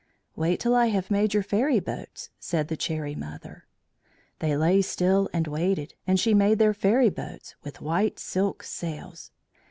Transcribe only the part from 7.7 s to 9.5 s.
white silk sails.